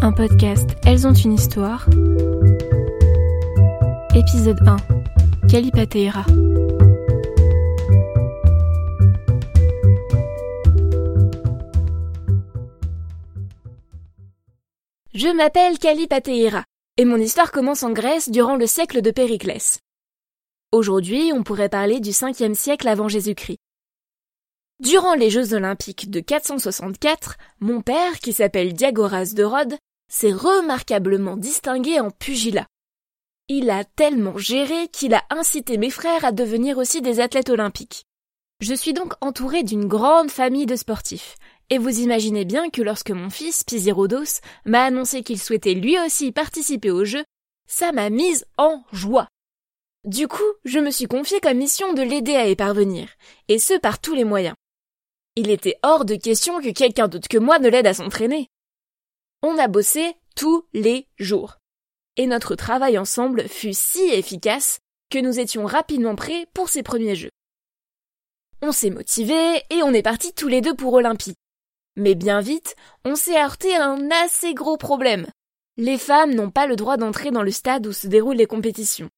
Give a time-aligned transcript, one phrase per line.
[0.00, 1.86] podcast Elles ont une histoire.
[4.14, 4.76] Épisode 1.
[5.48, 6.24] Kalipateira.
[15.12, 16.64] Je m'appelle Kalipateira
[16.96, 19.78] et mon histoire commence en Grèce durant le siècle de Périclès.
[20.72, 23.58] Aujourd'hui, on pourrait parler du 5e siècle avant Jésus-Christ.
[24.80, 29.76] Durant les Jeux olympiques de 464, mon père, qui s'appelle Diagoras de Rhodes,
[30.08, 32.66] s'est remarquablement distingué en pugilat.
[33.48, 38.04] Il a tellement géré qu'il a incité mes frères à devenir aussi des athlètes olympiques.
[38.60, 41.36] Je suis donc entouré d'une grande famille de sportifs,
[41.70, 46.32] et vous imaginez bien que lorsque mon fils, Pisirodos, m'a annoncé qu'il souhaitait lui aussi
[46.32, 47.24] participer aux Jeux,
[47.68, 49.28] ça m'a mise en joie.
[50.04, 53.08] Du coup, je me suis confié comme mission de l'aider à y parvenir,
[53.48, 54.56] et ce par tous les moyens.
[55.36, 58.48] Il était hors de question que quelqu'un d'autre que moi ne l'aide à s'entraîner.
[59.42, 61.58] On a bossé tous les jours.
[62.16, 64.80] Et notre travail ensemble fut si efficace
[65.10, 67.30] que nous étions rapidement prêts pour ces premiers jeux.
[68.62, 71.36] On s'est motivés et on est partis tous les deux pour Olympie.
[71.96, 75.28] Mais bien vite, on s'est heurté à un assez gros problème.
[75.76, 79.10] Les femmes n'ont pas le droit d'entrer dans le stade où se déroulent les compétitions.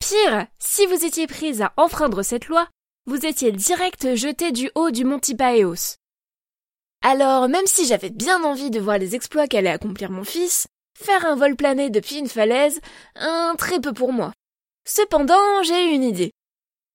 [0.00, 2.68] Pire, si vous étiez prise à enfreindre cette loi,
[3.06, 5.96] vous étiez direct jeté du haut du mont Tipaeos.
[7.06, 10.66] Alors, même si j'avais bien envie de voir les exploits qu'allait accomplir mon fils,
[10.98, 12.80] faire un vol plané depuis une falaise,
[13.16, 14.32] un très peu pour moi.
[14.88, 16.32] Cependant, j'ai eu une idée.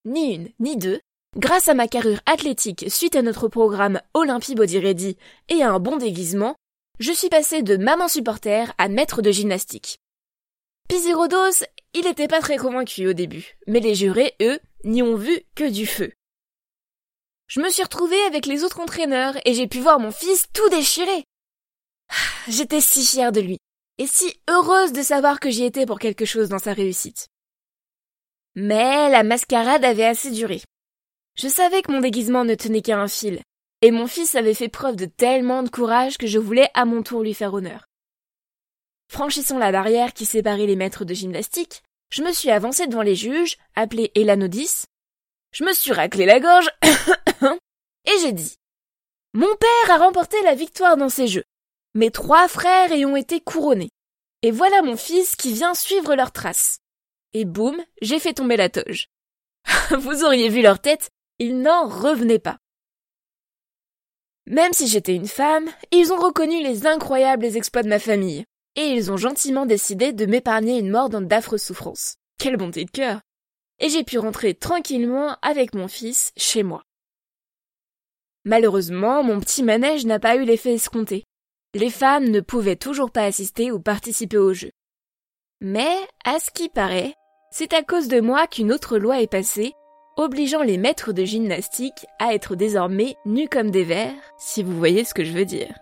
[0.05, 0.99] Ni une, ni deux.
[1.37, 5.15] Grâce à ma carrure athlétique suite à notre programme Olympie Body Ready
[5.47, 6.55] et à un bon déguisement,
[6.99, 9.99] je suis passé de maman supporter à maître de gymnastique.
[10.87, 11.63] Pisirodos,
[11.93, 15.69] il était pas très convaincu au début, mais les jurés, eux, n'y ont vu que
[15.69, 16.11] du feu.
[17.49, 20.69] Je me suis retrouvée avec les autres entraîneurs et j'ai pu voir mon fils tout
[20.69, 21.23] déchirer.
[22.47, 23.57] J'étais si fière de lui
[23.97, 27.27] et si heureuse de savoir que j'y étais pour quelque chose dans sa réussite.
[28.55, 30.61] Mais la mascarade avait assez duré.
[31.35, 33.41] Je savais que mon déguisement ne tenait qu'à un fil,
[33.81, 37.01] et mon fils avait fait preuve de tellement de courage que je voulais à mon
[37.01, 37.85] tour lui faire honneur.
[39.11, 43.15] Franchissant la barrière qui séparait les maîtres de gymnastique, je me suis avancée devant les
[43.15, 44.85] juges, appelés Elanodis.
[45.51, 46.69] Je me suis raclé la gorge
[48.09, 48.55] et j'ai dit
[49.33, 51.45] Mon père a remporté la victoire dans ces jeux.
[51.93, 53.91] Mes trois frères y ont été couronnés.
[54.41, 56.79] Et voilà mon fils qui vient suivre leurs traces.
[57.33, 59.07] Et boum, j'ai fait tomber la toge.
[59.99, 61.09] Vous auriez vu leur tête,
[61.39, 62.57] ils n'en revenaient pas.
[64.47, 68.45] Même si j'étais une femme, ils ont reconnu les incroyables exploits de ma famille,
[68.75, 72.15] et ils ont gentiment décidé de m'épargner une mort dans d'affreuses souffrances.
[72.39, 73.21] Quelle bonté de cœur.
[73.79, 76.83] Et j'ai pu rentrer tranquillement avec mon fils chez moi.
[78.49, 81.23] Malheureusement, mon petit manège n'a pas eu l'effet escompté.
[81.75, 84.71] Les femmes ne pouvaient toujours pas assister ou participer au jeu.
[85.61, 85.95] Mais,
[86.25, 87.13] à ce qui paraît,
[87.51, 89.73] c'est à cause de moi qu'une autre loi est passée,
[90.17, 95.03] obligeant les maîtres de gymnastique à être désormais nus comme des vers, si vous voyez
[95.03, 95.75] ce que je veux dire.